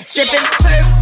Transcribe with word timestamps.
sipping. 0.00 1.01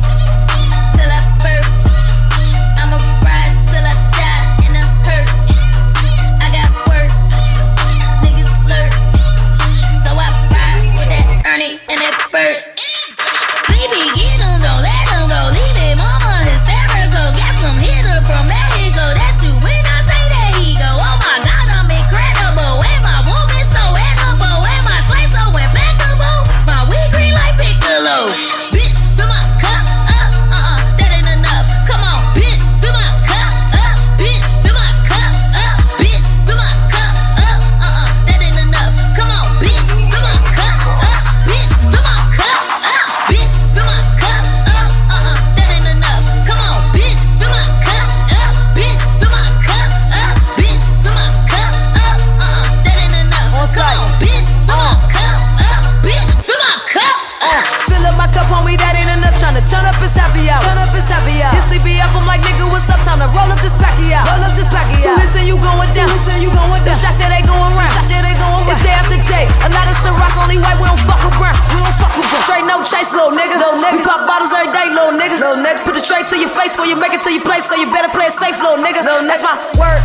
It's 61.10 61.18
happy 61.18 61.42
hour. 61.42 61.50
Turn 61.50 61.50
up, 61.50 61.50
it's 61.50 61.50
happy 61.50 61.50
hour. 61.50 61.52
Get 61.54 61.64
sleepy 61.66 61.98
up, 61.98 62.14
I'm 62.14 62.26
like, 62.26 62.42
nigga, 62.46 62.64
what's 62.70 62.86
up? 62.86 63.02
Time 63.02 63.18
to 63.18 63.28
roll 63.34 63.50
up 63.50 63.58
this 63.58 63.74
packy 63.74 64.14
out. 64.14 64.30
Roll 64.30 64.46
up 64.46 64.54
this 64.54 64.70
packy 64.70 64.94
out. 65.02 65.02
Two 65.02 65.14
hits 65.18 65.34
and 65.34 65.46
you 65.50 65.56
going 65.58 65.90
down. 65.90 66.06
Two 66.06 66.14
hits 66.14 66.28
and 66.30 66.40
you 66.42 66.50
going 66.54 66.82
down. 66.86 66.94
Them 66.94 66.98
shots 67.02 67.18
say 67.18 67.26
they 67.26 67.42
going 67.42 67.74
round. 67.74 67.90
Shots 67.90 68.06
say 68.06 68.22
they 68.22 68.34
going 68.38 68.62
round. 68.62 68.70
It's 68.70 68.82
J 68.86 68.94
after 68.94 69.18
J. 69.18 69.50
A 69.66 69.68
lot 69.74 69.86
of 69.90 69.96
Ciroc, 69.98 70.34
only 70.38 70.58
white, 70.62 70.78
we 70.78 70.86
don't 70.86 71.02
fuck 71.02 71.20
with 71.26 71.34
brown. 71.34 71.56
We 71.74 71.82
don't 71.82 71.96
fuck 71.98 72.14
with 72.14 72.28
brown. 72.30 72.46
Straight 72.46 72.66
no 72.66 72.76
chase, 72.86 73.10
little 73.10 73.34
nigga. 73.34 73.58
Little 73.58 73.82
nigga. 73.82 73.98
We 73.98 74.06
pop 74.06 74.22
bottles 74.30 74.54
every 74.54 74.70
day, 74.70 74.86
little 74.94 75.14
nigga. 75.18 75.42
Little 75.42 75.58
nigga. 75.58 75.82
Put 75.82 75.98
the 75.98 76.04
tray 76.04 76.22
to 76.22 76.36
your 76.38 76.52
face 76.52 76.78
before 76.78 76.86
you 76.86 76.94
make 76.94 77.12
it 77.12 77.22
to 77.26 77.30
your 77.34 77.42
place, 77.42 77.66
so 77.66 77.74
you 77.74 77.90
better 77.90 78.10
play 78.14 78.30
it 78.30 78.36
safe, 78.36 78.54
little 78.62 78.78
nigga. 78.78 79.02
Little 79.02 79.26
nigga. 79.26 79.34
That's 79.34 79.44
my 79.44 79.56
word. 79.82 80.00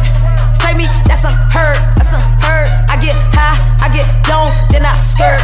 Play 0.63 0.73
me, 0.73 0.85
that's 1.05 1.21
unheard. 1.21 1.77
That's 1.99 2.17
unheard. 2.17 2.67
I 2.89 2.97
get 2.97 3.13
high, 3.37 3.61
I 3.77 3.87
get 3.93 4.07
down, 4.25 4.49
then 4.73 4.81
I 4.81 4.97
skirt. 5.05 5.37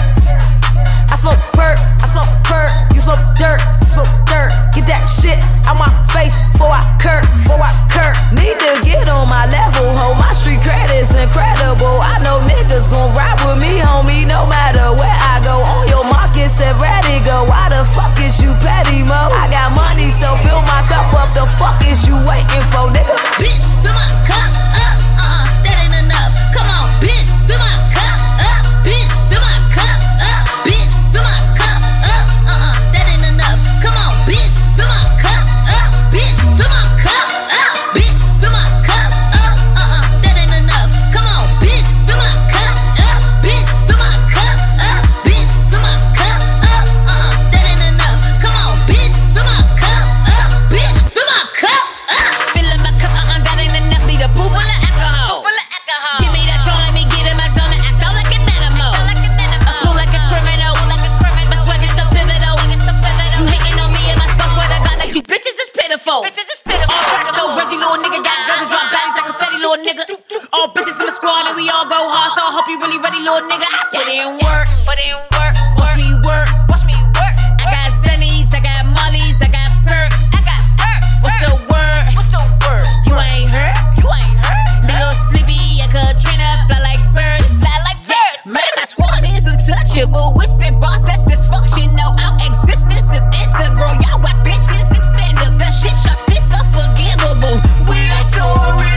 Is 21.91 22.07
you 22.07 22.15
waiting 22.25 22.61
for, 22.71 22.90
All 70.49 70.73
bitches 70.73 70.97
in 70.97 71.05
my 71.05 71.13
squad 71.13 71.45
and 71.45 71.55
we 71.55 71.69
all 71.69 71.85
go 71.85 72.01
hard, 72.09 72.33
so 72.33 72.41
I 72.41 72.49
hope 72.49 72.65
you 72.65 72.81
really 72.81 72.97
ready, 72.97 73.21
little 73.21 73.45
nigga. 73.45 73.61
I 73.61 73.85
put 73.93 74.09
in 74.09 74.41
work, 74.41 74.65
put 74.89 74.97
in 74.97 75.13
work. 75.37 75.53
Watch 75.77 75.93
me 75.93 76.09
work, 76.25 76.49
watch 76.65 76.81
me 76.89 76.97
work. 77.13 77.35
I 77.61 77.69
got 77.69 77.93
zennies, 77.93 78.49
I 78.49 78.59
got 78.59 78.89
mollies, 78.89 79.37
I 79.37 79.53
got 79.53 79.69
perks. 79.85 80.33
I 80.33 80.41
got 80.41 80.61
perks. 80.81 81.21
What's 81.21 81.37
the 81.45 81.53
word? 81.69 82.17
What's 82.17 82.33
the 82.33 82.41
word? 82.41 82.89
You 83.05 83.13
ain't 83.21 83.53
hurt, 83.53 83.77
you 84.01 84.09
ain't 84.09 84.37
hurt. 84.41 84.89
Be 84.89 84.93
little 84.97 85.13
sleepy, 85.29 85.61
I 85.77 85.87
could 85.93 86.17
train 86.17 86.41
her 86.41 86.57
fly 86.65 86.81
like 86.81 87.03
birds. 87.13 87.61
Fly 87.61 87.77
like 87.85 88.01
birds. 88.09 88.41
Man, 88.49 88.71
my 88.81 88.85
squad 88.89 89.21
is 89.21 89.45
untouchable. 89.45 90.33
We 90.33 90.49
spit 90.49 90.73
boss, 90.81 91.05
that's 91.05 91.21
dysfunctional. 91.21 92.17
Our 92.17 92.33
existence 92.49 93.07
is 93.13 93.23
integral. 93.29 93.93
Y'all 94.01 94.17
whack 94.25 94.41
bitches 94.41 94.89
expendable. 94.89 95.61
The 95.61 95.69
shit 95.69 95.93
y'all 96.01 96.17
spit's 96.17 96.49
unforgivable. 96.49 97.61
We 97.85 98.09
are 98.09 98.25
so 98.25 98.41
original. 98.73 98.90